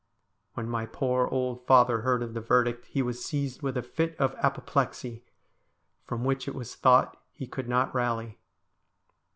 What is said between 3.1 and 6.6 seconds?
seized with a fit of apoplexy, from which it